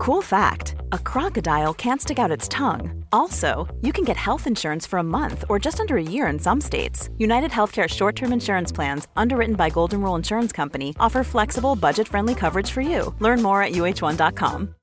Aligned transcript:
Cool 0.00 0.22
fact 0.22 0.76
a 0.92 0.98
crocodile 0.98 1.74
can't 1.74 2.00
stick 2.00 2.18
out 2.18 2.30
its 2.30 2.48
tongue. 2.48 3.04
Also, 3.12 3.68
you 3.82 3.92
can 3.92 4.02
get 4.02 4.16
health 4.16 4.46
insurance 4.46 4.86
for 4.86 4.98
a 4.98 5.02
month 5.02 5.44
or 5.50 5.58
just 5.58 5.78
under 5.78 5.98
a 5.98 6.02
year 6.02 6.26
in 6.28 6.38
some 6.38 6.58
states. 6.58 7.10
United 7.18 7.50
Healthcare 7.50 7.86
short 7.86 8.16
term 8.16 8.32
insurance 8.32 8.72
plans, 8.72 9.08
underwritten 9.14 9.56
by 9.56 9.68
Golden 9.68 10.00
Rule 10.00 10.16
Insurance 10.16 10.52
Company, 10.52 10.94
offer 10.98 11.22
flexible, 11.22 11.76
budget 11.76 12.08
friendly 12.08 12.34
coverage 12.34 12.70
for 12.70 12.80
you. 12.80 13.14
Learn 13.18 13.42
more 13.42 13.62
at 13.62 13.72
uh1.com. 13.72 14.74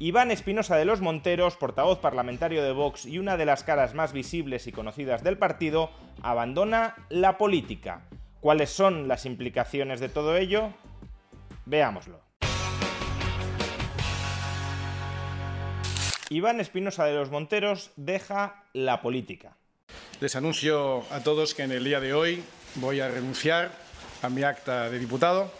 Iván 0.00 0.30
Espinosa 0.30 0.76
de 0.76 0.84
los 0.84 1.00
Monteros, 1.00 1.56
portavoz 1.56 1.98
parlamentario 1.98 2.62
de 2.62 2.70
Vox 2.70 3.06
y 3.06 3.18
una 3.18 3.36
de 3.36 3.44
las 3.44 3.64
caras 3.64 3.96
más 3.96 4.12
visibles 4.12 4.68
y 4.68 4.72
conocidas 4.72 5.24
del 5.24 5.36
partido, 5.36 5.90
abandona 6.22 6.94
la 7.08 7.38
política. 7.38 8.02
¿Cuáles 8.40 8.70
son 8.70 9.08
las 9.08 9.26
implicaciones 9.26 9.98
de 9.98 10.08
todo 10.08 10.36
ello? 10.36 10.72
Veámoslo. 11.66 12.27
Iván 16.30 16.60
Espinosa 16.60 17.06
de 17.06 17.14
los 17.14 17.30
Monteros 17.30 17.90
deja 17.96 18.62
la 18.74 19.00
política. 19.00 19.56
Les 20.20 20.36
anuncio 20.36 21.02
a 21.10 21.22
todos 21.22 21.54
que 21.54 21.62
en 21.62 21.72
el 21.72 21.84
día 21.84 22.00
de 22.00 22.12
hoy 22.12 22.44
voy 22.74 23.00
a 23.00 23.08
renunciar 23.08 23.72
a 24.20 24.28
mi 24.28 24.42
acta 24.42 24.90
de 24.90 24.98
diputado 24.98 25.50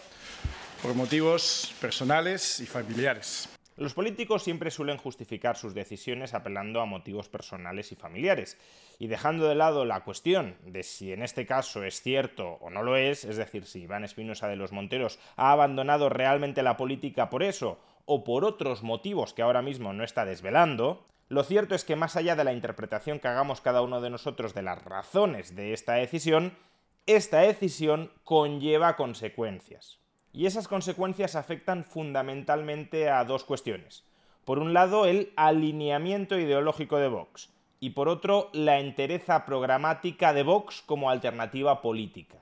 por 0.83 0.93
motivos 0.93 1.73
personales 1.81 2.59
y 2.59 2.67
familiares. 2.67 3.49
Los 3.77 3.95
políticos 3.95 4.43
siempre 4.43 4.69
suelen 4.69 4.97
justificar 4.97 5.55
sus 5.55 5.73
decisiones 5.73 6.35
apelando 6.35 6.81
a 6.81 6.85
motivos 6.85 7.29
personales 7.29 7.91
y 7.91 7.95
familiares, 7.95 8.57
y 8.99 9.07
dejando 9.07 9.47
de 9.47 9.55
lado 9.55 9.85
la 9.85 10.03
cuestión 10.03 10.55
de 10.65 10.83
si 10.83 11.13
en 11.13 11.23
este 11.23 11.45
caso 11.45 11.83
es 11.83 12.01
cierto 12.01 12.57
o 12.59 12.69
no 12.69 12.83
lo 12.83 12.97
es, 12.97 13.23
es 13.23 13.37
decir, 13.37 13.65
si 13.65 13.83
Iván 13.83 14.03
Espinosa 14.03 14.49
de 14.49 14.57
los 14.57 14.73
Monteros 14.73 15.17
ha 15.37 15.53
abandonado 15.53 16.09
realmente 16.09 16.61
la 16.61 16.77
política 16.77 17.29
por 17.29 17.41
eso 17.41 17.79
o 18.11 18.23
por 18.23 18.43
otros 18.43 18.81
motivos 18.81 19.35
que 19.35 19.43
ahora 19.43 19.61
mismo 19.61 19.93
no 19.93 20.03
está 20.03 20.25
desvelando, 20.25 21.05
lo 21.27 21.43
cierto 21.43 21.75
es 21.75 21.85
que 21.85 21.95
más 21.95 22.15
allá 22.15 22.35
de 22.35 22.43
la 22.43 22.53
interpretación 22.53 23.19
que 23.19 23.27
hagamos 23.27 23.61
cada 23.61 23.83
uno 23.83 24.01
de 24.01 24.09
nosotros 24.09 24.55
de 24.55 24.63
las 24.63 24.83
razones 24.83 25.55
de 25.55 25.73
esta 25.73 25.93
decisión, 25.93 26.57
esta 27.05 27.41
decisión 27.41 28.11
conlleva 28.23 28.95
consecuencias. 28.95 29.99
Y 30.33 30.47
esas 30.47 30.67
consecuencias 30.67 31.35
afectan 31.35 31.85
fundamentalmente 31.85 33.11
a 33.11 33.23
dos 33.25 33.43
cuestiones. 33.43 34.05
Por 34.43 34.57
un 34.57 34.73
lado, 34.73 35.05
el 35.05 35.31
alineamiento 35.35 36.39
ideológico 36.39 36.97
de 36.97 37.09
Vox 37.09 37.53
y 37.79 37.91
por 37.91 38.09
otro, 38.09 38.49
la 38.53 38.79
entereza 38.79 39.45
programática 39.45 40.33
de 40.33 40.41
Vox 40.41 40.81
como 40.81 41.11
alternativa 41.11 41.83
política. 41.83 42.37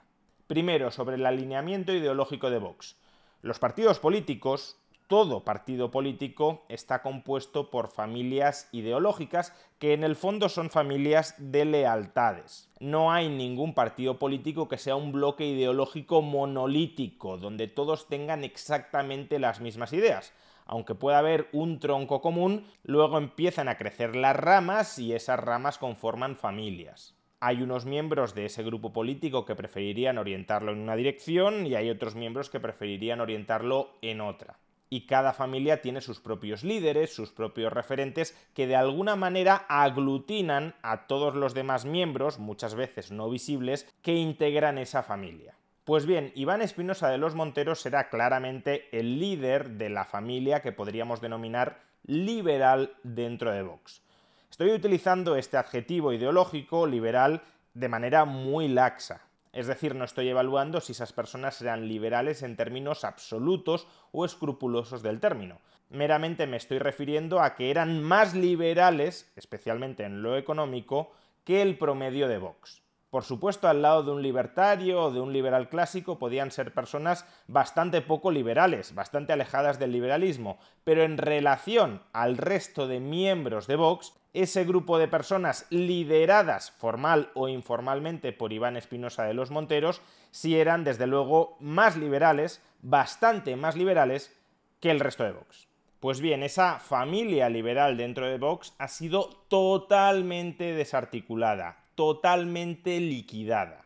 Primero, 0.48 0.92
sobre 0.92 1.18
el 1.18 1.26
alineamiento 1.26 1.92
ideológico 1.92 2.50
de 2.50 2.60
Vox. 2.60 2.96
Los 3.42 3.60
partidos 3.60 4.00
políticos, 4.00 4.80
todo 5.08 5.44
partido 5.44 5.90
político, 5.90 6.66
está 6.70 7.02
compuesto 7.02 7.70
por 7.70 7.90
familias 7.90 8.70
ideológicas 8.72 9.54
que 9.80 9.94
en 9.94 10.04
el 10.04 10.16
fondo 10.16 10.50
son 10.50 10.70
familias 10.70 11.36
de 11.38 11.66
lealtades. 11.66 12.70
No 12.80 13.12
hay 13.12 13.30
ningún 13.30 13.74
partido 13.74 14.20
político 14.20 14.68
que 14.68 14.78
sea 14.78 14.96
un 14.96 15.12
bloque 15.12 15.46
ideológico 15.46 16.22
monolítico, 16.22 17.38
donde 17.38 17.68
todos 17.68 18.08
tengan 18.08 18.44
exactamente 18.44 19.40
las 19.40 19.62
mismas 19.62 19.94
ideas. 19.94 20.34
Aunque 20.66 20.96
pueda 20.96 21.20
haber 21.20 21.48
un 21.54 21.80
tronco 21.80 22.22
común, 22.22 22.66
luego 22.84 23.18
empiezan 23.18 23.70
a 23.70 23.78
crecer 23.78 24.16
las 24.16 24.36
ramas 24.36 25.00
y 25.00 25.14
esas 25.14 25.40
ramas 25.40 25.78
conforman 25.78 26.36
familias 26.36 27.14
hay 27.40 27.62
unos 27.62 27.86
miembros 27.86 28.34
de 28.34 28.46
ese 28.46 28.64
grupo 28.64 28.92
político 28.92 29.46
que 29.46 29.56
preferirían 29.56 30.18
orientarlo 30.18 30.72
en 30.72 30.80
una 30.80 30.96
dirección 30.96 31.68
y 31.68 31.76
hay 31.76 31.92
otros 31.92 32.16
miembros 32.16 32.50
que 32.50 32.60
preferirían 32.60 33.22
orientarlo 33.22 33.92
en 34.02 34.22
otra 34.22 34.58
y 34.90 35.06
cada 35.06 35.34
familia 35.34 35.82
tiene 35.82 36.02
sus 36.02 36.20
propios 36.20 36.64
líderes, 36.64 37.14
sus 37.14 37.32
propios 37.32 37.74
referentes, 37.74 38.36
que 38.54 38.68
de 38.68 38.76
alguna 38.76 39.16
manera 39.16 39.66
aglutinan 39.68 40.76
a 40.82 41.08
todos 41.08 41.36
los 41.36 41.54
demás 41.54 41.86
miembros, 41.86 42.40
muchas 42.40 42.76
veces 42.76 43.12
no 43.12 43.30
visibles, 43.30 43.88
que 44.02 44.14
integran 44.14 44.78
esa 44.78 45.04
familia. 45.04 45.56
Pues 45.84 46.06
bien, 46.06 46.32
Iván 46.36 46.62
Espinosa 46.62 47.10
de 47.10 47.18
los 47.18 47.36
Monteros 47.36 47.82
será 47.82 48.10
claramente 48.10 48.90
el 48.92 49.20
líder 49.20 49.72
de 49.72 49.90
la 49.90 50.04
familia 50.04 50.62
que 50.62 50.74
podríamos 50.74 51.22
denominar 51.22 51.82
liberal 52.04 52.94
dentro 53.04 53.52
de 53.52 53.64
Vox. 53.64 54.02
Estoy 54.50 54.72
utilizando 54.72 55.36
este 55.36 55.58
adjetivo 55.58 56.14
ideológico 56.14 56.88
liberal 56.88 57.42
de 57.74 57.90
manera 57.90 58.26
muy 58.26 58.68
laxa. 58.68 59.27
Es 59.58 59.66
decir, 59.66 59.96
no 59.96 60.06
estoy 60.06 60.30
evaluando 60.30 60.82
si 60.82 60.92
esas 60.92 61.14
personas 61.14 61.56
serán 61.56 61.88
liberales 61.88 62.44
en 62.44 62.56
términos 62.56 63.04
absolutos 63.04 63.88
o 64.12 64.24
escrupulosos 64.24 65.02
del 65.02 65.20
término. 65.20 65.58
Meramente 65.90 66.46
me 66.46 66.58
estoy 66.58 66.78
refiriendo 66.78 67.42
a 67.42 67.56
que 67.56 67.72
eran 67.72 68.04
más 68.04 68.36
liberales, 68.36 69.32
especialmente 69.36 70.04
en 70.04 70.22
lo 70.22 70.38
económico, 70.38 71.12
que 71.44 71.64
el 71.64 71.76
promedio 71.76 72.28
de 72.28 72.38
Vox. 72.38 72.84
Por 73.10 73.24
supuesto, 73.24 73.68
al 73.68 73.82
lado 73.82 74.04
de 74.04 74.12
un 74.12 74.22
libertario 74.22 75.06
o 75.06 75.12
de 75.12 75.22
un 75.22 75.34
liberal 75.34 75.70
clásico 75.70 76.20
podían 76.20 76.52
ser 76.52 76.72
personas 76.72 77.26
bastante 77.48 78.02
poco 78.02 78.30
liberales, 78.30 78.94
bastante 78.94 79.34
alejadas 79.34 79.80
del 79.80 79.92
liberalismo, 79.92 80.60
pero 80.84 81.02
en 81.02 81.18
relación 81.18 82.04
al 82.14 82.38
resto 82.38 82.88
de 82.88 83.00
miembros 83.00 83.66
de 83.66 83.76
Vox, 83.76 84.14
ese 84.42 84.66
grupo 84.66 84.98
de 84.98 85.08
personas 85.08 85.66
lideradas 85.70 86.72
formal 86.72 87.32
o 87.34 87.48
informalmente 87.48 88.32
por 88.32 88.54
Iván 88.54 88.78
Espinosa 88.78 89.24
de 89.24 89.34
los 89.34 89.52
Monteros, 89.52 90.02
sí 90.32 90.58
eran 90.60 90.84
desde 90.84 91.08
luego 91.08 91.58
más 91.60 91.98
liberales, 91.98 92.62
bastante 92.82 93.56
más 93.56 93.76
liberales 93.76 94.36
que 94.80 94.92
el 94.92 95.00
resto 95.00 95.24
de 95.24 95.32
Vox. 95.32 95.68
Pues 96.00 96.22
bien, 96.22 96.44
esa 96.44 96.80
familia 96.80 97.50
liberal 97.50 97.98
dentro 97.98 98.28
de 98.28 98.38
Vox 98.38 98.76
ha 98.78 98.88
sido 98.88 99.30
totalmente 99.48 100.74
desarticulada, 100.74 101.86
totalmente 101.96 103.00
liquidada. 103.00 103.86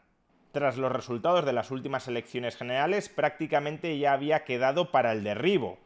Tras 0.52 0.78
los 0.78 0.92
resultados 0.92 1.46
de 1.46 1.54
las 1.54 1.72
últimas 1.72 2.10
elecciones 2.10 2.58
generales, 2.58 3.08
prácticamente 3.08 3.98
ya 3.98 4.12
había 4.12 4.44
quedado 4.44 4.92
para 4.92 5.14
el 5.14 5.24
derribo 5.24 5.80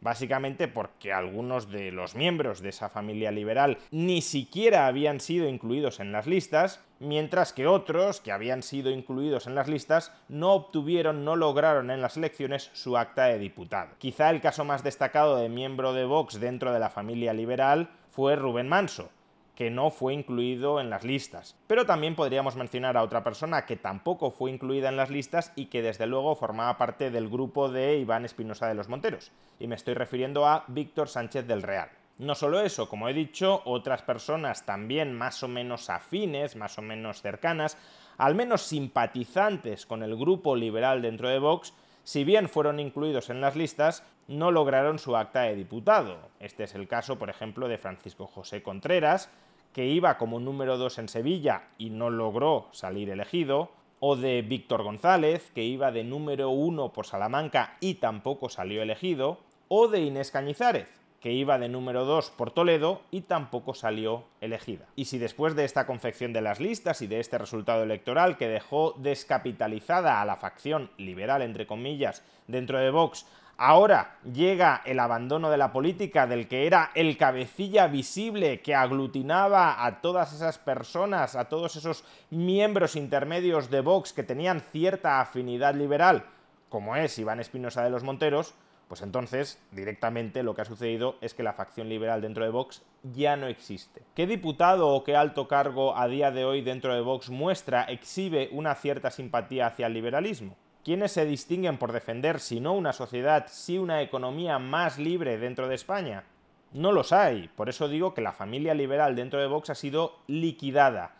básicamente 0.00 0.68
porque 0.68 1.12
algunos 1.12 1.70
de 1.70 1.90
los 1.90 2.14
miembros 2.14 2.60
de 2.60 2.70
esa 2.70 2.88
familia 2.88 3.30
liberal 3.30 3.78
ni 3.90 4.22
siquiera 4.22 4.86
habían 4.86 5.20
sido 5.20 5.48
incluidos 5.48 6.00
en 6.00 6.12
las 6.12 6.26
listas, 6.26 6.80
mientras 7.00 7.52
que 7.52 7.66
otros 7.66 8.20
que 8.20 8.32
habían 8.32 8.62
sido 8.62 8.90
incluidos 8.90 9.46
en 9.46 9.54
las 9.54 9.68
listas 9.68 10.12
no 10.28 10.52
obtuvieron, 10.52 11.24
no 11.24 11.36
lograron 11.36 11.90
en 11.90 12.02
las 12.02 12.16
elecciones 12.16 12.70
su 12.72 12.96
acta 12.96 13.26
de 13.26 13.38
diputado. 13.38 13.90
Quizá 13.98 14.30
el 14.30 14.40
caso 14.40 14.64
más 14.64 14.82
destacado 14.82 15.36
de 15.36 15.48
miembro 15.48 15.92
de 15.92 16.04
Vox 16.04 16.40
dentro 16.40 16.72
de 16.72 16.80
la 16.80 16.90
familia 16.90 17.32
liberal 17.32 17.90
fue 18.10 18.36
Rubén 18.36 18.68
Manso, 18.68 19.10
que 19.58 19.70
no 19.72 19.90
fue 19.90 20.14
incluido 20.14 20.80
en 20.80 20.88
las 20.88 21.02
listas. 21.02 21.56
Pero 21.66 21.84
también 21.84 22.14
podríamos 22.14 22.54
mencionar 22.54 22.96
a 22.96 23.02
otra 23.02 23.24
persona 23.24 23.66
que 23.66 23.74
tampoco 23.74 24.30
fue 24.30 24.52
incluida 24.52 24.88
en 24.88 24.96
las 24.96 25.10
listas 25.10 25.52
y 25.56 25.66
que 25.66 25.82
desde 25.82 26.06
luego 26.06 26.36
formaba 26.36 26.78
parte 26.78 27.10
del 27.10 27.28
grupo 27.28 27.68
de 27.68 27.96
Iván 27.96 28.24
Espinosa 28.24 28.68
de 28.68 28.76
los 28.76 28.88
Monteros. 28.88 29.32
Y 29.58 29.66
me 29.66 29.74
estoy 29.74 29.94
refiriendo 29.94 30.46
a 30.46 30.62
Víctor 30.68 31.08
Sánchez 31.08 31.44
del 31.48 31.62
Real. 31.64 31.90
No 32.18 32.36
solo 32.36 32.60
eso, 32.60 32.88
como 32.88 33.08
he 33.08 33.12
dicho, 33.12 33.62
otras 33.64 34.02
personas 34.02 34.64
también 34.64 35.12
más 35.12 35.42
o 35.42 35.48
menos 35.48 35.90
afines, 35.90 36.54
más 36.54 36.78
o 36.78 36.82
menos 36.82 37.20
cercanas, 37.20 37.76
al 38.16 38.36
menos 38.36 38.62
simpatizantes 38.62 39.86
con 39.86 40.04
el 40.04 40.16
grupo 40.16 40.54
liberal 40.54 41.02
dentro 41.02 41.28
de 41.28 41.40
Vox, 41.40 41.74
si 42.04 42.22
bien 42.22 42.48
fueron 42.48 42.78
incluidos 42.78 43.28
en 43.28 43.40
las 43.40 43.56
listas, 43.56 44.04
no 44.28 44.50
lograron 44.52 44.98
su 44.98 45.16
acta 45.16 45.42
de 45.42 45.56
diputado. 45.56 46.30
Este 46.38 46.64
es 46.64 46.74
el 46.74 46.86
caso, 46.86 47.18
por 47.18 47.28
ejemplo, 47.28 47.66
de 47.66 47.76
Francisco 47.76 48.26
José 48.26 48.62
Contreras, 48.62 49.30
que 49.72 49.86
iba 49.86 50.18
como 50.18 50.40
número 50.40 50.78
2 50.78 50.98
en 50.98 51.08
Sevilla 51.08 51.68
y 51.78 51.90
no 51.90 52.10
logró 52.10 52.68
salir 52.72 53.10
elegido, 53.10 53.70
o 54.00 54.16
de 54.16 54.42
Víctor 54.42 54.82
González, 54.82 55.50
que 55.54 55.64
iba 55.64 55.90
de 55.90 56.04
número 56.04 56.50
1 56.50 56.92
por 56.92 57.06
Salamanca 57.06 57.76
y 57.80 57.94
tampoco 57.94 58.48
salió 58.48 58.82
elegido, 58.82 59.38
o 59.68 59.88
de 59.88 60.00
Inés 60.00 60.30
Cañizares, 60.30 60.86
que 61.20 61.32
iba 61.32 61.58
de 61.58 61.68
número 61.68 62.04
2 62.04 62.30
por 62.30 62.52
Toledo 62.52 63.02
y 63.10 63.22
tampoco 63.22 63.74
salió 63.74 64.24
elegida. 64.40 64.86
Y 64.94 65.06
si 65.06 65.18
después 65.18 65.56
de 65.56 65.64
esta 65.64 65.86
confección 65.86 66.32
de 66.32 66.42
las 66.42 66.60
listas 66.60 67.02
y 67.02 67.06
de 67.06 67.20
este 67.20 67.38
resultado 67.38 67.82
electoral 67.82 68.36
que 68.36 68.48
dejó 68.48 68.94
descapitalizada 68.98 70.20
a 70.20 70.24
la 70.24 70.36
facción 70.36 70.90
liberal, 70.96 71.42
entre 71.42 71.66
comillas, 71.66 72.24
dentro 72.46 72.78
de 72.78 72.90
Vox, 72.90 73.26
Ahora 73.60 74.18
llega 74.22 74.82
el 74.84 75.00
abandono 75.00 75.50
de 75.50 75.56
la 75.56 75.72
política 75.72 76.28
del 76.28 76.46
que 76.46 76.68
era 76.68 76.92
el 76.94 77.16
cabecilla 77.16 77.88
visible 77.88 78.60
que 78.60 78.76
aglutinaba 78.76 79.84
a 79.84 80.00
todas 80.00 80.32
esas 80.32 80.58
personas, 80.58 81.34
a 81.34 81.48
todos 81.48 81.74
esos 81.74 82.04
miembros 82.30 82.94
intermedios 82.94 83.68
de 83.68 83.80
Vox 83.80 84.12
que 84.12 84.22
tenían 84.22 84.60
cierta 84.60 85.20
afinidad 85.20 85.74
liberal, 85.74 86.26
como 86.68 86.94
es 86.94 87.18
Iván 87.18 87.40
Espinosa 87.40 87.82
de 87.82 87.90
los 87.90 88.04
Monteros, 88.04 88.54
pues 88.86 89.02
entonces 89.02 89.60
directamente 89.72 90.44
lo 90.44 90.54
que 90.54 90.62
ha 90.62 90.64
sucedido 90.64 91.16
es 91.20 91.34
que 91.34 91.42
la 91.42 91.52
facción 91.52 91.88
liberal 91.88 92.20
dentro 92.20 92.44
de 92.44 92.50
Vox 92.50 92.84
ya 93.02 93.34
no 93.34 93.48
existe. 93.48 94.02
¿Qué 94.14 94.28
diputado 94.28 94.86
o 94.86 95.02
qué 95.02 95.16
alto 95.16 95.48
cargo 95.48 95.96
a 95.96 96.06
día 96.06 96.30
de 96.30 96.44
hoy 96.44 96.62
dentro 96.62 96.94
de 96.94 97.00
Vox 97.00 97.28
muestra, 97.28 97.82
exhibe 97.82 98.50
una 98.52 98.76
cierta 98.76 99.10
simpatía 99.10 99.66
hacia 99.66 99.88
el 99.88 99.94
liberalismo? 99.94 100.56
¿Quiénes 100.84 101.12
se 101.12 101.26
distinguen 101.26 101.78
por 101.78 101.92
defender, 101.92 102.40
si 102.40 102.60
no 102.60 102.74
una 102.74 102.92
sociedad, 102.92 103.46
si 103.48 103.78
una 103.78 104.00
economía 104.00 104.58
más 104.58 104.98
libre 104.98 105.36
dentro 105.38 105.68
de 105.68 105.74
España? 105.74 106.24
No 106.72 106.92
los 106.92 107.12
hay. 107.12 107.48
Por 107.48 107.68
eso 107.68 107.88
digo 107.88 108.14
que 108.14 108.20
la 108.20 108.32
familia 108.32 108.74
liberal 108.74 109.16
dentro 109.16 109.40
de 109.40 109.46
Vox 109.46 109.70
ha 109.70 109.74
sido 109.74 110.16
liquidada. 110.26 111.14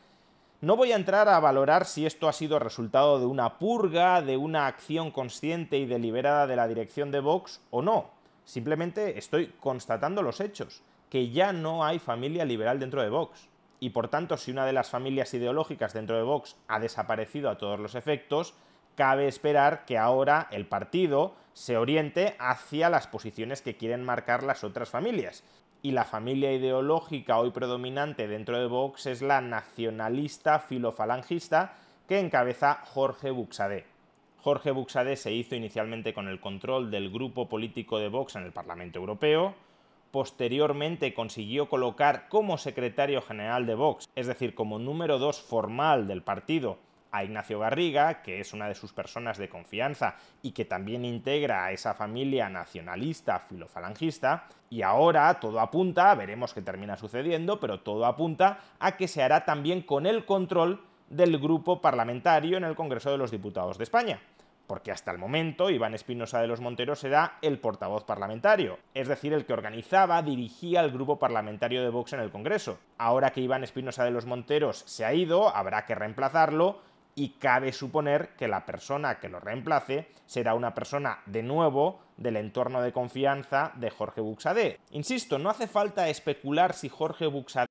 No 0.60 0.76
voy 0.76 0.92
a 0.92 0.96
entrar 0.96 1.28
a 1.28 1.38
valorar 1.38 1.84
si 1.84 2.04
esto 2.04 2.28
ha 2.28 2.32
sido 2.32 2.58
resultado 2.58 3.20
de 3.20 3.26
una 3.26 3.58
purga, 3.58 4.22
de 4.22 4.36
una 4.36 4.66
acción 4.66 5.10
consciente 5.10 5.78
y 5.78 5.86
deliberada 5.86 6.46
de 6.46 6.56
la 6.56 6.66
dirección 6.66 7.10
de 7.10 7.20
Vox 7.20 7.60
o 7.70 7.80
no. 7.80 8.10
Simplemente 8.44 9.18
estoy 9.18 9.54
constatando 9.60 10.22
los 10.22 10.40
hechos, 10.40 10.82
que 11.10 11.30
ya 11.30 11.52
no 11.52 11.84
hay 11.84 11.98
familia 11.98 12.44
liberal 12.44 12.80
dentro 12.80 13.02
de 13.02 13.08
Vox. 13.08 13.48
Y 13.80 13.90
por 13.90 14.08
tanto, 14.08 14.36
si 14.36 14.50
una 14.50 14.66
de 14.66 14.72
las 14.72 14.90
familias 14.90 15.32
ideológicas 15.32 15.92
dentro 15.92 16.16
de 16.16 16.24
Vox 16.24 16.56
ha 16.66 16.80
desaparecido 16.80 17.50
a 17.50 17.58
todos 17.58 17.78
los 17.78 17.94
efectos, 17.94 18.54
cabe 18.98 19.28
esperar 19.28 19.84
que 19.84 19.96
ahora 19.96 20.48
el 20.50 20.66
partido 20.66 21.36
se 21.52 21.76
oriente 21.76 22.34
hacia 22.40 22.90
las 22.90 23.06
posiciones 23.06 23.62
que 23.62 23.76
quieren 23.76 24.02
marcar 24.02 24.42
las 24.42 24.64
otras 24.64 24.88
familias. 24.88 25.44
Y 25.82 25.92
la 25.92 26.04
familia 26.04 26.52
ideológica 26.52 27.38
hoy 27.38 27.52
predominante 27.52 28.26
dentro 28.26 28.58
de 28.58 28.66
Vox 28.66 29.06
es 29.06 29.22
la 29.22 29.40
nacionalista 29.40 30.58
filofalangista 30.58 31.74
que 32.08 32.18
encabeza 32.18 32.80
Jorge 32.86 33.30
Buxadé. 33.30 33.86
Jorge 34.38 34.72
Buxadé 34.72 35.14
se 35.14 35.30
hizo 35.30 35.54
inicialmente 35.54 36.12
con 36.12 36.26
el 36.26 36.40
control 36.40 36.90
del 36.90 37.08
grupo 37.08 37.48
político 37.48 38.00
de 38.00 38.08
Vox 38.08 38.34
en 38.34 38.42
el 38.42 38.52
Parlamento 38.52 38.98
Europeo, 38.98 39.54
posteriormente 40.10 41.14
consiguió 41.14 41.68
colocar 41.68 42.28
como 42.28 42.58
secretario 42.58 43.22
general 43.22 43.64
de 43.64 43.76
Vox, 43.76 44.08
es 44.16 44.26
decir, 44.26 44.56
como 44.56 44.80
número 44.80 45.20
dos 45.20 45.40
formal 45.40 46.08
del 46.08 46.22
partido, 46.22 46.78
a 47.10 47.24
Ignacio 47.24 47.58
Garriga, 47.58 48.22
que 48.22 48.40
es 48.40 48.52
una 48.52 48.68
de 48.68 48.74
sus 48.74 48.92
personas 48.92 49.38
de 49.38 49.48
confianza 49.48 50.16
y 50.42 50.52
que 50.52 50.64
también 50.64 51.04
integra 51.04 51.64
a 51.64 51.72
esa 51.72 51.94
familia 51.94 52.48
nacionalista 52.48 53.38
filofalangista, 53.40 54.46
y 54.70 54.82
ahora 54.82 55.40
todo 55.40 55.60
apunta, 55.60 56.14
veremos 56.14 56.54
qué 56.54 56.62
termina 56.62 56.96
sucediendo, 56.96 57.58
pero 57.60 57.80
todo 57.80 58.06
apunta 58.06 58.58
a 58.78 58.96
que 58.96 59.08
se 59.08 59.22
hará 59.22 59.44
también 59.44 59.82
con 59.82 60.06
el 60.06 60.24
control 60.24 60.82
del 61.08 61.38
grupo 61.38 61.80
parlamentario 61.80 62.58
en 62.58 62.64
el 62.64 62.76
Congreso 62.76 63.10
de 63.10 63.18
los 63.18 63.30
Diputados 63.30 63.78
de 63.78 63.84
España 63.84 64.20
porque 64.68 64.92
hasta 64.92 65.10
el 65.10 65.18
momento 65.18 65.70
Iván 65.70 65.94
Espinosa 65.94 66.40
de 66.40 66.46
los 66.46 66.60
Monteros 66.60 67.02
era 67.02 67.38
el 67.40 67.58
portavoz 67.58 68.04
parlamentario, 68.04 68.78
es 68.94 69.08
decir, 69.08 69.32
el 69.32 69.46
que 69.46 69.54
organizaba, 69.54 70.22
dirigía 70.22 70.82
el 70.82 70.92
grupo 70.92 71.18
parlamentario 71.18 71.82
de 71.82 71.88
Vox 71.88 72.12
en 72.12 72.20
el 72.20 72.30
Congreso. 72.30 72.78
Ahora 72.98 73.30
que 73.30 73.40
Iván 73.40 73.64
Espinosa 73.64 74.04
de 74.04 74.10
los 74.10 74.26
Monteros 74.26 74.84
se 74.86 75.06
ha 75.06 75.14
ido, 75.14 75.48
habrá 75.56 75.86
que 75.86 75.94
reemplazarlo 75.94 76.80
y 77.18 77.30
cabe 77.40 77.72
suponer 77.72 78.30
que 78.38 78.48
la 78.48 78.64
persona 78.64 79.18
que 79.18 79.28
lo 79.28 79.40
reemplace 79.40 80.08
será 80.26 80.54
una 80.54 80.74
persona 80.74 81.18
de 81.26 81.42
nuevo 81.42 82.00
del 82.16 82.36
entorno 82.36 82.80
de 82.80 82.92
confianza 82.92 83.72
de 83.76 83.90
Jorge 83.90 84.20
Buxadé. 84.20 84.78
Insisto, 84.92 85.38
no 85.38 85.50
hace 85.50 85.66
falta 85.66 86.08
especular 86.08 86.74
si 86.74 86.88
Jorge 86.88 87.26
Buxadé 87.26 87.66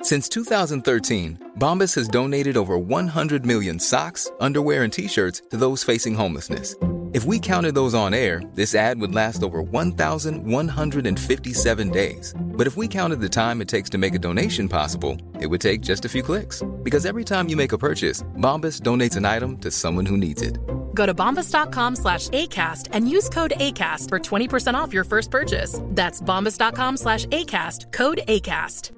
Since 0.00 0.28
2013, 0.30 1.38
Bombas 1.58 1.94
has 1.96 2.08
donated 2.08 2.56
over 2.56 2.78
100 2.78 3.44
million 3.44 3.80
socks, 3.80 4.30
underwear 4.40 4.84
and 4.84 4.92
t-shirts 4.92 5.42
to 5.50 5.56
those 5.56 5.82
facing 5.82 6.14
homelessness. 6.14 6.76
If 7.12 7.24
we 7.24 7.40
counted 7.40 7.74
those 7.74 7.94
on 7.94 8.14
air, 8.14 8.40
this 8.54 8.74
ad 8.74 9.00
would 9.00 9.14
last 9.14 9.42
over 9.42 9.60
1,157 9.60 11.90
days. 11.90 12.34
But 12.58 12.66
if 12.66 12.76
we 12.76 12.88
counted 12.88 13.20
the 13.20 13.28
time 13.28 13.62
it 13.62 13.68
takes 13.68 13.88
to 13.90 13.98
make 13.98 14.14
a 14.16 14.18
donation 14.18 14.68
possible, 14.68 15.16
it 15.40 15.46
would 15.46 15.60
take 15.60 15.80
just 15.80 16.04
a 16.04 16.08
few 16.08 16.22
clicks. 16.22 16.64
Because 16.82 17.06
every 17.06 17.24
time 17.24 17.48
you 17.48 17.56
make 17.56 17.72
a 17.72 17.78
purchase, 17.78 18.24
Bombas 18.36 18.80
donates 18.80 19.16
an 19.16 19.24
item 19.24 19.58
to 19.58 19.70
someone 19.70 20.04
who 20.04 20.16
needs 20.16 20.42
it. 20.42 20.58
Go 20.92 21.06
to 21.06 21.14
bombas.com 21.14 21.94
slash 21.94 22.28
ACAST 22.30 22.88
and 22.90 23.08
use 23.08 23.28
code 23.28 23.52
ACAST 23.58 24.08
for 24.08 24.18
20% 24.18 24.74
off 24.74 24.92
your 24.92 25.04
first 25.04 25.30
purchase. 25.30 25.80
That's 25.84 26.20
bombas.com 26.20 26.96
slash 26.96 27.26
ACAST, 27.26 27.92
code 27.92 28.22
ACAST. 28.26 28.97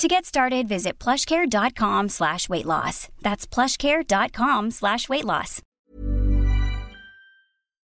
To 0.00 0.08
get 0.08 0.24
started, 0.24 0.66
visit 0.66 0.98
plushcare.com 0.98 2.08
slash 2.08 2.48
weight 2.48 2.64
loss. 2.64 3.08
That's 3.20 3.46
plushcare.com 3.46 4.70
slash 4.70 5.10
weight 5.10 5.26
loss. 5.26 5.60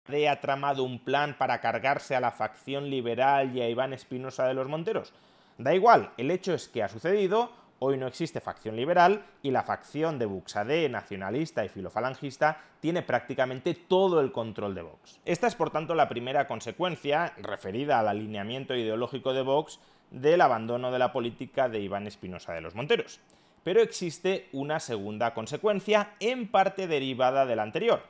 ha 0.07 0.39
tramado 0.39 0.85
un 0.85 0.99
plan 1.03 1.35
para 1.37 1.59
cargarse 1.59 2.15
a 2.15 2.21
la 2.21 2.31
facción 2.31 2.89
liberal 2.89 3.53
y 3.53 3.59
a 3.59 3.67
Iván 3.67 3.91
Espinosa 3.91 4.47
de 4.47 4.53
los 4.53 4.69
Monteros. 4.69 5.11
Da 5.57 5.75
igual, 5.75 6.13
el 6.15 6.31
hecho 6.31 6.53
es 6.53 6.69
que 6.69 6.81
ha 6.81 6.87
sucedido, 6.87 7.51
hoy 7.79 7.97
no 7.97 8.07
existe 8.07 8.39
facción 8.39 8.77
liberal 8.77 9.25
y 9.41 9.51
la 9.51 9.63
facción 9.63 10.17
de 10.17 10.27
Buxadé, 10.27 10.87
nacionalista 10.87 11.65
y 11.65 11.67
filofalangista, 11.67 12.61
tiene 12.79 13.01
prácticamente 13.01 13.73
todo 13.73 14.21
el 14.21 14.31
control 14.31 14.75
de 14.75 14.83
Vox. 14.83 15.19
Esta 15.25 15.47
es 15.47 15.55
por 15.55 15.71
tanto 15.71 15.93
la 15.93 16.07
primera 16.07 16.47
consecuencia, 16.47 17.33
referida 17.35 17.99
al 17.99 18.07
alineamiento 18.07 18.75
ideológico 18.75 19.33
de 19.33 19.41
Vox, 19.41 19.81
del 20.11 20.41
abandono 20.41 20.91
de 20.91 20.99
la 20.99 21.11
política 21.11 21.69
de 21.69 21.79
Iván 21.79 22.07
Espinosa 22.07 22.53
de 22.53 22.61
los 22.61 22.75
Monteros. 22.75 23.19
Pero 23.63 23.81
existe 23.81 24.47
una 24.53 24.79
segunda 24.79 25.33
consecuencia, 25.33 26.11
en 26.19 26.49
parte 26.49 26.87
derivada 26.87 27.45
de 27.45 27.55
la 27.55 27.63
anterior. 27.63 28.01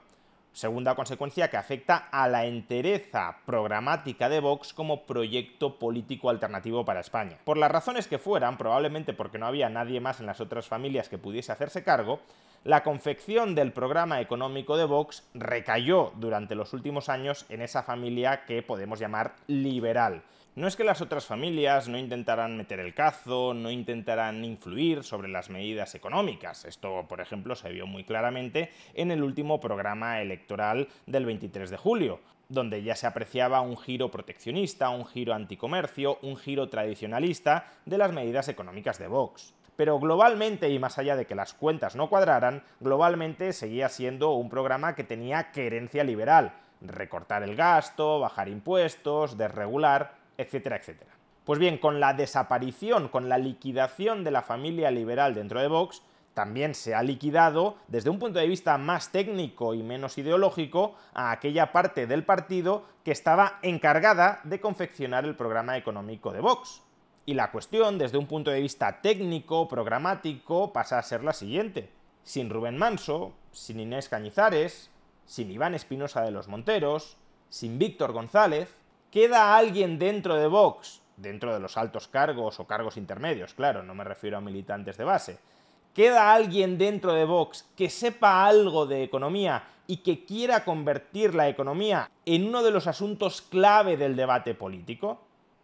Segunda 0.53 0.95
consecuencia 0.95 1.49
que 1.49 1.57
afecta 1.57 2.09
a 2.11 2.27
la 2.27 2.45
entereza 2.45 3.37
programática 3.45 4.27
de 4.27 4.39
Vox 4.39 4.73
como 4.73 5.05
proyecto 5.05 5.77
político 5.77 6.31
alternativo 6.31 6.83
para 6.83 6.99
España. 6.99 7.37
Por 7.43 7.57
las 7.57 7.71
razones 7.71 8.07
que 8.07 8.17
fueran, 8.17 8.57
probablemente 8.57 9.13
porque 9.13 9.37
no 9.37 9.45
había 9.45 9.69
nadie 9.69 9.99
más 9.99 10.19
en 10.19 10.25
las 10.25 10.41
otras 10.41 10.67
familias 10.67 11.09
que 11.09 11.19
pudiese 11.19 11.51
hacerse 11.51 11.83
cargo, 11.83 12.21
la 12.63 12.81
confección 12.81 13.53
del 13.53 13.71
programa 13.71 14.19
económico 14.19 14.77
de 14.77 14.85
Vox 14.85 15.27
recayó 15.33 16.11
durante 16.15 16.55
los 16.55 16.73
últimos 16.73 17.07
años 17.07 17.45
en 17.49 17.61
esa 17.61 17.83
familia 17.83 18.45
que 18.45 18.63
podemos 18.63 18.99
llamar 18.99 19.35
liberal. 19.45 20.23
No 20.57 20.65
es 20.65 20.75
que 20.75 20.83
las 20.83 21.01
otras 21.01 21.27
familias 21.27 21.87
no 21.87 21.99
intentaran 21.99 22.57
meter 22.57 22.79
el 22.79 22.95
cazo, 22.95 23.53
no 23.53 23.69
intentaran 23.69 24.43
influir 24.43 25.03
sobre 25.03 25.27
las 25.27 25.51
medidas 25.51 25.93
económicas. 25.93 26.65
Esto, 26.65 27.05
por 27.07 27.21
ejemplo, 27.21 27.53
se 27.53 27.69
vio 27.69 27.85
muy 27.85 28.03
claramente 28.03 28.71
en 28.95 29.11
el 29.11 29.21
último 29.21 29.59
programa 29.59 30.19
electoral 30.19 30.87
del 31.05 31.27
23 31.27 31.69
de 31.69 31.77
julio 31.77 32.19
donde 32.49 32.81
ya 32.81 32.95
se 32.95 33.05
apreciaba 33.05 33.61
un 33.61 33.77
giro 33.77 34.09
proteccionista, 34.09 34.89
un 34.89 35.05
giro 35.05 35.35
anticomercio, 35.35 36.17
un 36.23 36.37
giro 36.37 36.69
tradicionalista 36.69 37.67
de 37.85 37.99
las 37.99 38.11
medidas 38.11 38.47
económicas 38.47 38.97
de 38.97 39.07
Vox. 39.07 39.53
Pero 39.75 39.99
globalmente, 39.99 40.69
y 40.69 40.79
más 40.79 40.97
allá 40.97 41.15
de 41.15 41.27
que 41.27 41.35
las 41.35 41.53
cuentas 41.53 41.95
no 41.95 42.09
cuadraran, 42.09 42.63
globalmente 42.79 43.53
seguía 43.53 43.89
siendo 43.89 44.31
un 44.31 44.49
programa 44.49 44.95
que 44.95 45.03
tenía 45.03 45.51
querencia 45.51 46.03
liberal. 46.03 46.53
Recortar 46.81 47.43
el 47.43 47.55
gasto, 47.55 48.19
bajar 48.19 48.47
impuestos, 48.47 49.37
desregular, 49.37 50.16
etcétera, 50.37 50.77
etcétera. 50.77 51.11
Pues 51.43 51.59
bien, 51.59 51.77
con 51.77 51.99
la 51.99 52.13
desaparición, 52.13 53.07
con 53.07 53.29
la 53.29 53.37
liquidación 53.37 54.23
de 54.23 54.31
la 54.31 54.41
familia 54.41 54.91
liberal 54.91 55.33
dentro 55.33 55.61
de 55.61 55.67
Vox, 55.67 56.01
también 56.33 56.75
se 56.75 56.93
ha 56.93 57.01
liquidado, 57.01 57.77
desde 57.87 58.11
un 58.11 58.19
punto 58.19 58.37
de 58.37 58.47
vista 58.47 58.77
más 58.77 59.11
técnico 59.11 59.73
y 59.73 59.81
menos 59.81 60.19
ideológico, 60.19 60.93
a 61.13 61.31
aquella 61.31 61.71
parte 61.71 62.05
del 62.05 62.23
partido 62.25 62.83
que 63.03 63.11
estaba 63.11 63.57
encargada 63.63 64.41
de 64.43 64.59
confeccionar 64.59 65.25
el 65.25 65.35
programa 65.35 65.77
económico 65.77 66.31
de 66.31 66.41
Vox. 66.41 66.83
Y 67.25 67.33
la 67.33 67.51
cuestión, 67.51 67.97
desde 67.97 68.19
un 68.19 68.27
punto 68.27 68.51
de 68.51 68.61
vista 68.61 69.01
técnico, 69.01 69.67
programático, 69.67 70.71
pasa 70.71 70.99
a 70.99 71.03
ser 71.03 71.23
la 71.23 71.33
siguiente. 71.33 71.89
Sin 72.23 72.49
Rubén 72.49 72.77
Manso, 72.77 73.33
sin 73.51 73.79
Inés 73.79 74.07
Cañizares, 74.07 74.91
sin 75.25 75.49
Iván 75.49 75.73
Espinosa 75.73 76.21
de 76.21 76.31
los 76.31 76.47
Monteros, 76.47 77.17
sin 77.49 77.79
Víctor 77.79 78.11
González, 78.11 78.75
¿Queda 79.11 79.55
alguien 79.55 79.97
dentro 79.99 80.35
de 80.35 80.47
Vox, 80.47 81.01
dentro 81.15 81.53
de 81.53 81.61
los 81.61 81.77
altos 81.77 82.09
cargos 82.09 82.59
o 82.59 82.67
cargos 82.67 82.97
intermedios, 82.97 83.53
claro, 83.53 83.81
no 83.81 83.95
me 83.95 84.03
refiero 84.03 84.35
a 84.35 84.41
militantes 84.41 84.97
de 84.97 85.05
base, 85.05 85.39
¿queda 85.93 86.33
alguien 86.33 86.77
dentro 86.77 87.13
de 87.13 87.23
Vox 87.23 87.69
que 87.77 87.89
sepa 87.89 88.45
algo 88.45 88.85
de 88.85 89.03
economía 89.03 89.63
y 89.87 89.97
que 89.97 90.25
quiera 90.25 90.65
convertir 90.65 91.35
la 91.35 91.47
economía 91.47 92.11
en 92.25 92.49
uno 92.49 92.61
de 92.63 92.71
los 92.71 92.85
asuntos 92.85 93.41
clave 93.41 93.95
del 93.95 94.17
debate 94.17 94.53
político? 94.53 95.21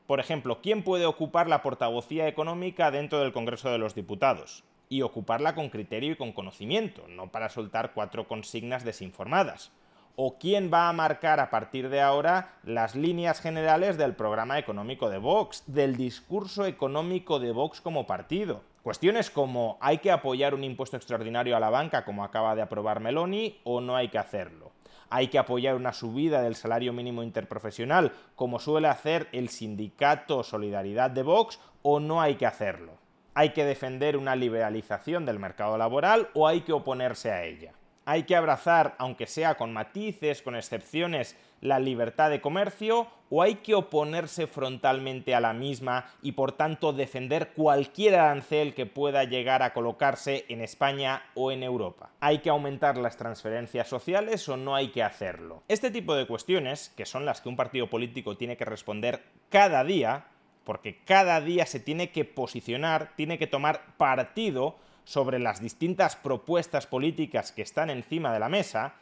Por 0.08 0.22
ejemplo, 0.22 0.62
¿quién 0.62 0.82
puede 0.82 1.06
ocupar 1.06 1.50
la 1.50 1.62
portavocía 1.62 2.30
económica 2.30 2.92
dentro 2.92 3.20
del 3.20 3.34
Congreso 3.34 3.70
de 3.70 3.78
los 3.78 3.94
Diputados? 3.94 4.64
Y 4.88 5.02
ocuparla 5.02 5.54
con 5.54 5.70
criterio 5.70 6.14
y 6.14 6.16
con 6.16 6.32
conocimiento, 6.32 7.10
no 7.10 7.30
para 7.30 7.50
soltar 7.50 7.92
cuatro 7.94 8.26
consignas 8.26 8.86
desinformadas. 8.86 9.74
¿O 10.16 10.38
quién 10.38 10.70
va 10.72 10.90
a 10.90 10.94
marcar 10.94 11.40
a 11.40 11.50
partir 11.50 11.90
de 11.90 12.00
ahora 12.00 12.54
las 12.64 12.94
líneas 12.94 13.42
generales 13.42 13.98
del 13.98 14.14
programa 14.14 14.60
económico 14.60 15.10
de 15.10 15.18
Vox, 15.18 15.64
del 15.66 15.96
discurso 15.96 16.68
económico 16.68 17.40
de 17.40 17.52
Vox 17.52 17.82
como 17.82 18.06
partido? 18.06 18.62
Cuestiones 18.84 19.32
como 19.32 19.80
¿hay 19.82 19.98
que 19.98 20.12
apoyar 20.12 20.54
un 20.54 20.64
impuesto 20.64 20.98
extraordinario 20.98 21.58
a 21.58 21.60
la 21.60 21.72
banca 21.72 22.06
como 22.06 22.24
acaba 22.24 22.54
de 22.54 22.62
aprobar 22.62 23.00
Meloni 23.00 23.60
o 23.64 23.82
no 23.82 23.96
hay 23.96 24.10
que 24.10 24.20
hacerlo? 24.20 24.72
hay 25.10 25.28
que 25.28 25.38
apoyar 25.38 25.76
una 25.76 25.94
subida 25.94 26.42
del 26.42 26.56
salario 26.56 26.92
mínimo 26.92 27.22
interprofesional, 27.22 28.14
como 28.36 28.58
suele 28.58 28.88
hacer 28.88 29.30
el 29.32 29.50
sindicato 29.50 30.42
Solidaridad 30.42 31.12
de 31.12 31.22
Vox, 31.22 31.60
o 31.84 32.00
no 32.00 32.20
hay 32.20 32.34
que 32.34 32.48
hacerlo. 32.48 32.94
Hay 33.36 33.50
que 33.50 33.64
defender 33.64 34.18
una 34.18 34.36
liberalización 34.36 35.28
del 35.28 35.38
mercado 35.38 35.78
laboral 35.78 36.30
o 36.34 36.48
hay 36.48 36.62
que 36.62 36.74
oponerse 36.74 37.32
a 37.32 37.44
ella 37.44 37.74
hay 38.06 38.24
que 38.24 38.36
abrazar, 38.36 38.96
aunque 38.98 39.28
sea 39.28 39.56
con 39.56 39.74
matices, 39.74 40.42
con 40.42 40.56
excepciones, 40.56 41.38
la 41.62 41.80
libertad 41.80 42.30
de 42.30 42.42
comercio 42.42 43.08
o 43.30 43.42
hay 43.42 43.56
que 43.56 43.74
oponerse 43.74 44.48
frontalmente 44.48 45.34
a 45.34 45.40
la 45.40 45.54
misma 45.54 46.06
y 46.22 46.34
por 46.34 46.52
tanto 46.52 46.92
defender 46.92 47.54
cualquier 47.54 48.16
arancel 48.16 48.74
que 48.74 48.86
pueda 48.86 49.24
llegar 49.24 49.64
a 49.64 49.74
colocarse 49.74 50.46
en 50.50 50.62
España 50.62 51.24
o 51.34 51.52
en 51.52 51.64
Europa. 51.64 52.10
¿Hay 52.20 52.40
que 52.40 52.50
aumentar 52.50 52.98
las 52.98 53.16
transferencias 53.16 53.88
sociales 53.88 54.48
o 54.50 54.58
no 54.58 54.76
hay 54.76 54.90
que 54.90 55.04
hacerlo? 55.04 55.64
Este 55.70 55.90
tipo 55.90 56.16
de 56.16 56.28
cuestiones, 56.28 56.92
que 56.98 57.06
son 57.06 57.26
las 57.26 57.40
que 57.40 57.50
un 57.50 57.56
partido 57.56 57.90
político 57.90 58.36
tiene 58.36 58.58
que 58.58 58.66
responder 58.66 59.24
cada 59.50 59.86
día, 59.86 60.26
porque 60.66 61.00
cada 61.06 61.40
día 61.40 61.66
se 61.66 61.80
tiene 61.80 62.12
que 62.12 62.26
posicionar, 62.26 63.14
tiene 63.16 63.38
que 63.38 63.48
tomar 63.48 63.96
partido 63.98 64.76
sobre 65.04 65.40
las 65.40 65.60
distintas 65.62 66.16
propuestas 66.16 66.88
políticas 66.88 67.52
que 67.52 67.62
están 67.62 67.90
encima 67.90 68.34
de 68.34 68.40
la 68.40 68.50
mesa, 68.50 68.96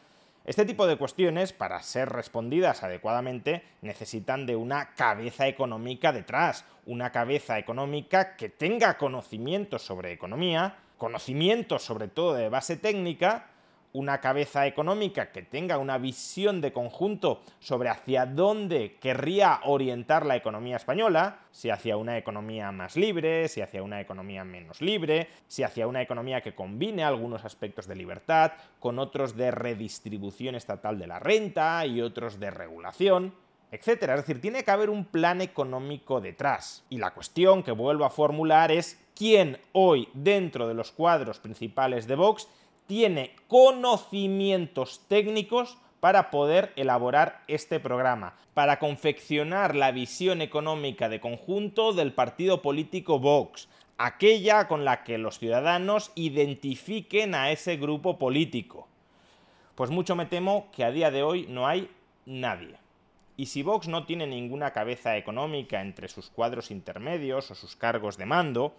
este 0.43 0.65
tipo 0.65 0.87
de 0.87 0.97
cuestiones, 0.97 1.53
para 1.53 1.83
ser 1.83 2.09
respondidas 2.09 2.81
adecuadamente, 2.81 3.63
necesitan 3.83 4.47
de 4.47 4.55
una 4.55 4.95
cabeza 4.95 5.47
económica 5.47 6.11
detrás, 6.11 6.65
una 6.87 7.11
cabeza 7.11 7.59
económica 7.59 8.35
que 8.35 8.49
tenga 8.49 8.97
conocimientos 8.97 9.83
sobre 9.83 10.11
economía, 10.11 10.77
conocimientos 10.97 11.83
sobre 11.83 12.07
todo 12.07 12.33
de 12.33 12.49
base 12.49 12.75
técnica, 12.75 13.50
una 13.93 14.21
cabeza 14.21 14.67
económica 14.67 15.31
que 15.31 15.41
tenga 15.41 15.77
una 15.77 15.97
visión 15.97 16.61
de 16.61 16.71
conjunto 16.71 17.41
sobre 17.59 17.89
hacia 17.89 18.25
dónde 18.25 18.97
querría 18.99 19.59
orientar 19.65 20.25
la 20.25 20.35
economía 20.35 20.77
española, 20.77 21.39
si 21.51 21.69
hacia 21.69 21.97
una 21.97 22.17
economía 22.17 22.71
más 22.71 22.95
libre, 22.95 23.47
si 23.47 23.61
hacia 23.61 23.83
una 23.83 23.99
economía 23.99 24.43
menos 24.43 24.81
libre, 24.81 25.27
si 25.47 25.63
hacia 25.63 25.87
una 25.87 26.01
economía 26.01 26.41
que 26.41 26.55
combine 26.55 27.03
algunos 27.03 27.43
aspectos 27.45 27.87
de 27.87 27.95
libertad 27.95 28.53
con 28.79 28.99
otros 28.99 29.35
de 29.35 29.51
redistribución 29.51 30.55
estatal 30.55 30.97
de 30.97 31.07
la 31.07 31.19
renta 31.19 31.85
y 31.85 32.01
otros 32.01 32.39
de 32.39 32.51
regulación 32.51 33.33
etcétera. 33.71 34.15
Es 34.15 34.21
decir, 34.21 34.41
tiene 34.41 34.63
que 34.63 34.71
haber 34.71 34.89
un 34.89 35.05
plan 35.05 35.41
económico 35.41 36.19
detrás. 36.19 36.83
Y 36.89 36.97
la 36.97 37.13
cuestión 37.13 37.63
que 37.63 37.71
vuelvo 37.71 38.03
a 38.03 38.09
formular 38.09 38.71
es 38.71 39.01
quién 39.15 39.57
hoy 39.71 40.09
dentro 40.13 40.67
de 40.67 40.73
los 40.73 40.91
cuadros 40.91 41.39
principales 41.39 42.05
de 42.05 42.15
Vox 42.15 42.47
tiene 42.91 43.33
conocimientos 43.47 44.99
técnicos 45.07 45.77
para 46.01 46.29
poder 46.29 46.73
elaborar 46.75 47.41
este 47.47 47.79
programa, 47.79 48.35
para 48.53 48.79
confeccionar 48.79 49.77
la 49.77 49.93
visión 49.93 50.41
económica 50.41 51.07
de 51.07 51.21
conjunto 51.21 51.93
del 51.93 52.11
partido 52.11 52.61
político 52.61 53.17
Vox, 53.17 53.69
aquella 53.97 54.67
con 54.67 54.83
la 54.83 55.05
que 55.05 55.17
los 55.17 55.39
ciudadanos 55.39 56.11
identifiquen 56.15 57.33
a 57.33 57.51
ese 57.51 57.77
grupo 57.77 58.19
político. 58.19 58.89
Pues 59.75 59.89
mucho 59.89 60.17
me 60.17 60.25
temo 60.25 60.67
que 60.75 60.83
a 60.83 60.91
día 60.91 61.11
de 61.11 61.23
hoy 61.23 61.45
no 61.47 61.67
hay 61.67 61.89
nadie. 62.25 62.75
Y 63.37 63.45
si 63.45 63.63
Vox 63.63 63.87
no 63.87 64.05
tiene 64.05 64.27
ninguna 64.27 64.71
cabeza 64.71 65.15
económica 65.15 65.79
entre 65.79 66.09
sus 66.09 66.29
cuadros 66.29 66.71
intermedios 66.71 67.51
o 67.51 67.55
sus 67.55 67.77
cargos 67.77 68.17
de 68.17 68.25
mando, 68.25 68.75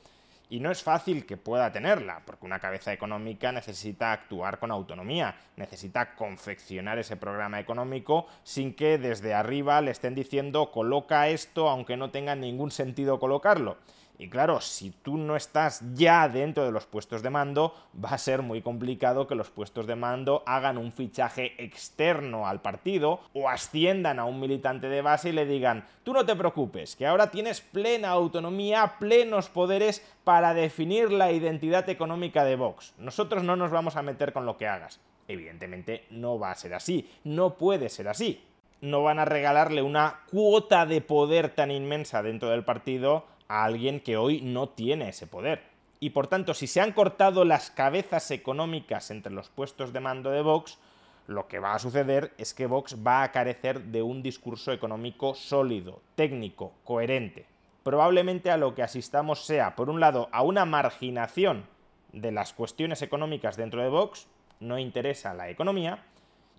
y 0.52 0.60
no 0.60 0.70
es 0.70 0.82
fácil 0.82 1.24
que 1.24 1.38
pueda 1.38 1.72
tenerla, 1.72 2.20
porque 2.26 2.44
una 2.44 2.58
cabeza 2.58 2.92
económica 2.92 3.52
necesita 3.52 4.12
actuar 4.12 4.58
con 4.58 4.70
autonomía, 4.70 5.34
necesita 5.56 6.14
confeccionar 6.14 6.98
ese 6.98 7.16
programa 7.16 7.58
económico 7.58 8.26
sin 8.42 8.74
que 8.74 8.98
desde 8.98 9.32
arriba 9.32 9.80
le 9.80 9.92
estén 9.92 10.14
diciendo 10.14 10.70
coloca 10.70 11.26
esto 11.28 11.70
aunque 11.70 11.96
no 11.96 12.10
tenga 12.10 12.36
ningún 12.36 12.70
sentido 12.70 13.18
colocarlo. 13.18 13.78
Y 14.22 14.28
claro, 14.28 14.60
si 14.60 14.90
tú 14.90 15.16
no 15.16 15.34
estás 15.34 15.82
ya 15.94 16.28
dentro 16.28 16.64
de 16.64 16.70
los 16.70 16.86
puestos 16.86 17.22
de 17.24 17.30
mando, 17.30 17.74
va 17.92 18.10
a 18.10 18.18
ser 18.18 18.40
muy 18.40 18.62
complicado 18.62 19.26
que 19.26 19.34
los 19.34 19.50
puestos 19.50 19.88
de 19.88 19.96
mando 19.96 20.44
hagan 20.46 20.78
un 20.78 20.92
fichaje 20.92 21.60
externo 21.60 22.46
al 22.46 22.62
partido 22.62 23.18
o 23.32 23.48
asciendan 23.48 24.20
a 24.20 24.24
un 24.24 24.38
militante 24.38 24.88
de 24.88 25.02
base 25.02 25.30
y 25.30 25.32
le 25.32 25.44
digan, 25.44 25.84
tú 26.04 26.12
no 26.12 26.24
te 26.24 26.36
preocupes, 26.36 26.94
que 26.94 27.04
ahora 27.04 27.32
tienes 27.32 27.62
plena 27.62 28.10
autonomía, 28.10 28.94
plenos 29.00 29.48
poderes 29.48 30.06
para 30.22 30.54
definir 30.54 31.10
la 31.10 31.32
identidad 31.32 31.88
económica 31.88 32.44
de 32.44 32.54
Vox. 32.54 32.94
Nosotros 32.98 33.42
no 33.42 33.56
nos 33.56 33.72
vamos 33.72 33.96
a 33.96 34.02
meter 34.02 34.32
con 34.32 34.46
lo 34.46 34.56
que 34.56 34.68
hagas. 34.68 35.00
Evidentemente 35.26 36.06
no 36.10 36.38
va 36.38 36.52
a 36.52 36.54
ser 36.54 36.74
así, 36.74 37.10
no 37.24 37.54
puede 37.54 37.88
ser 37.88 38.06
así 38.06 38.40
no 38.82 39.04
van 39.04 39.20
a 39.20 39.24
regalarle 39.24 39.80
una 39.80 40.22
cuota 40.30 40.86
de 40.86 41.00
poder 41.00 41.50
tan 41.50 41.70
inmensa 41.70 42.22
dentro 42.22 42.50
del 42.50 42.64
partido 42.64 43.24
a 43.52 43.64
alguien 43.64 44.00
que 44.00 44.16
hoy 44.16 44.40
no 44.40 44.70
tiene 44.70 45.10
ese 45.10 45.26
poder. 45.26 45.60
Y 46.00 46.10
por 46.10 46.26
tanto, 46.26 46.54
si 46.54 46.66
se 46.66 46.80
han 46.80 46.92
cortado 46.92 47.44
las 47.44 47.70
cabezas 47.70 48.30
económicas 48.30 49.10
entre 49.10 49.30
los 49.30 49.50
puestos 49.50 49.92
de 49.92 50.00
mando 50.00 50.30
de 50.30 50.40
Vox, 50.40 50.78
lo 51.26 51.48
que 51.48 51.58
va 51.58 51.74
a 51.74 51.78
suceder 51.78 52.32
es 52.38 52.54
que 52.54 52.66
Vox 52.66 52.96
va 53.06 53.22
a 53.22 53.30
carecer 53.30 53.82
de 53.82 54.00
un 54.00 54.22
discurso 54.22 54.72
económico 54.72 55.34
sólido, 55.34 56.00
técnico, 56.14 56.72
coherente. 56.82 57.44
Probablemente 57.82 58.50
a 58.50 58.56
lo 58.56 58.74
que 58.74 58.82
asistamos 58.82 59.44
sea, 59.44 59.76
por 59.76 59.90
un 59.90 60.00
lado, 60.00 60.30
a 60.32 60.42
una 60.42 60.64
marginación 60.64 61.66
de 62.14 62.32
las 62.32 62.54
cuestiones 62.54 63.02
económicas 63.02 63.58
dentro 63.58 63.82
de 63.82 63.90
Vox, 63.90 64.28
no 64.60 64.78
interesa 64.78 65.34
la 65.34 65.50
economía, 65.50 66.02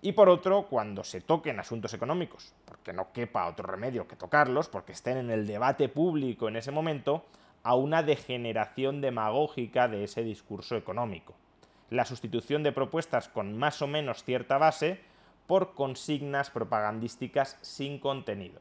y 0.04 0.12
por 0.12 0.28
otro, 0.28 0.66
cuando 0.68 1.02
se 1.02 1.22
toquen 1.22 1.58
asuntos 1.58 1.94
económicos, 1.94 2.52
porque 2.66 2.92
no 2.92 3.10
quepa 3.14 3.46
otro 3.46 3.66
remedio 3.66 4.06
que 4.06 4.16
tocarlos, 4.16 4.68
porque 4.68 4.92
estén 4.92 5.16
en 5.16 5.30
el 5.30 5.46
debate 5.46 5.88
público 5.88 6.46
en 6.46 6.56
ese 6.56 6.70
momento, 6.70 7.24
a 7.62 7.74
una 7.74 8.02
degeneración 8.02 9.00
demagógica 9.00 9.88
de 9.88 10.04
ese 10.04 10.22
discurso 10.22 10.76
económico. 10.76 11.32
La 11.88 12.04
sustitución 12.04 12.62
de 12.62 12.72
propuestas 12.72 13.30
con 13.30 13.56
más 13.56 13.80
o 13.80 13.86
menos 13.86 14.24
cierta 14.24 14.58
base 14.58 15.00
por 15.46 15.72
consignas 15.72 16.50
propagandísticas 16.50 17.56
sin 17.62 17.98
contenido. 17.98 18.60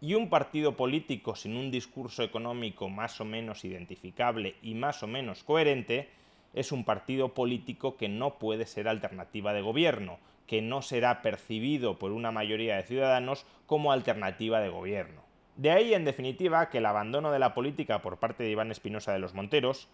Y 0.00 0.14
un 0.14 0.30
partido 0.30 0.78
político 0.78 1.36
sin 1.36 1.58
un 1.58 1.70
discurso 1.70 2.22
económico 2.22 2.88
más 2.88 3.20
o 3.20 3.26
menos 3.26 3.66
identificable 3.66 4.56
y 4.62 4.74
más 4.76 5.02
o 5.02 5.06
menos 5.06 5.44
coherente 5.44 6.08
es 6.54 6.72
un 6.72 6.86
partido 6.86 7.34
político 7.34 7.98
que 7.98 8.08
no 8.08 8.38
puede 8.38 8.64
ser 8.64 8.88
alternativa 8.88 9.52
de 9.52 9.60
gobierno, 9.60 10.18
que 10.50 10.62
no 10.62 10.82
será 10.82 11.22
percibido 11.22 12.00
por 12.00 12.10
una 12.10 12.32
mayoría 12.32 12.74
de 12.74 12.82
ciudadanos 12.82 13.46
como 13.66 13.92
alternativa 13.92 14.58
de 14.58 14.68
gobierno. 14.68 15.22
De 15.54 15.70
ahí, 15.70 15.94
en 15.94 16.04
definitiva, 16.04 16.70
que 16.70 16.78
el 16.78 16.86
abandono 16.86 17.30
de 17.30 17.38
la 17.38 17.54
política 17.54 18.02
por 18.02 18.18
parte 18.18 18.42
de 18.42 18.50
Iván 18.50 18.72
Espinosa 18.72 19.12
de 19.12 19.20
los 19.20 19.32
Monteros, 19.32 19.86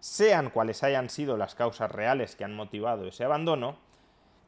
sean 0.00 0.50
cuales 0.50 0.82
hayan 0.82 1.10
sido 1.10 1.36
las 1.36 1.54
causas 1.54 1.92
reales 1.92 2.34
que 2.34 2.42
han 2.42 2.56
motivado 2.56 3.06
ese 3.06 3.22
abandono, 3.22 3.76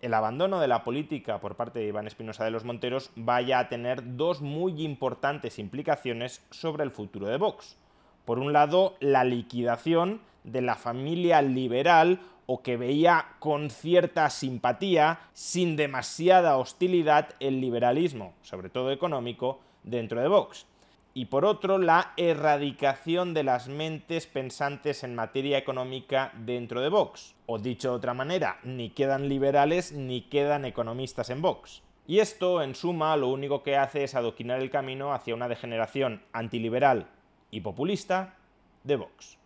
el 0.01 0.15
abandono 0.15 0.59
de 0.59 0.67
la 0.67 0.83
política 0.83 1.39
por 1.39 1.55
parte 1.55 1.79
de 1.79 1.87
Iván 1.87 2.09
Espinosa 2.09 2.45
de 2.45 2.51
los 2.51 2.65
Monteros 2.65 3.13
vaya 3.15 3.61
a 3.61 3.69
tener 3.69 4.17
dos 4.17 4.41
muy 4.41 4.83
importantes 4.83 5.61
implicaciones 5.61 6.45
sobre 6.51 6.83
el 6.83 6.91
futuro 6.91 7.29
de 7.29 7.37
Vox. 7.37 7.79
Por 8.25 8.41
un 8.41 8.53
lado, 8.53 8.97
la 8.99 9.23
liquidación 9.23 10.23
de 10.43 10.61
la 10.61 10.75
familia 10.75 11.41
liberal 11.41 12.19
o 12.47 12.63
que 12.63 12.77
veía 12.77 13.27
con 13.39 13.71
cierta 13.71 14.29
simpatía, 14.31 15.21
sin 15.33 15.77
demasiada 15.77 16.57
hostilidad, 16.57 17.31
el 17.41 17.61
liberalismo, 17.61 18.35
sobre 18.43 18.69
todo 18.69 18.91
económico, 18.91 19.61
dentro 19.83 20.21
de 20.21 20.29
Vox. 20.29 20.67
Y 21.15 21.27
por 21.27 21.45
otro, 21.45 21.77
la 21.77 22.15
erradicación 22.17 23.35
de 23.35 23.45
las 23.45 23.69
mentes 23.69 24.27
pensantes 24.27 25.05
en 25.05 25.15
materia 25.15 25.59
económica 25.59 26.33
dentro 26.39 26.81
de 26.81 26.89
Vox. 26.89 27.35
O 27.45 27.59
dicho 27.59 27.91
de 27.91 27.97
otra 27.97 28.15
manera, 28.15 28.59
ni 28.65 28.91
quedan 28.91 29.29
liberales 29.29 29.93
ni 29.93 30.23
quedan 30.23 30.65
economistas 30.65 31.29
en 31.29 31.43
Vox. 31.43 31.83
Y 32.07 32.21
esto, 32.21 32.63
en 32.63 32.75
suma, 32.75 33.17
lo 33.17 33.29
único 33.29 33.63
que 33.63 33.77
hace 33.77 34.05
es 34.05 34.15
adoquinar 34.15 34.61
el 34.61 34.71
camino 34.71 35.13
hacia 35.13 35.35
una 35.35 35.49
degeneración 35.49 36.23
antiliberal 36.33 37.07
y 37.51 37.61
populista 37.61 38.37
de 38.83 38.97
Vox. 38.97 39.42